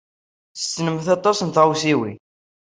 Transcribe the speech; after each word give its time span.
Ssnent 0.55 1.07
aṭas 1.15 1.39
n 1.41 1.49
tɣaswiwin. 1.49 2.19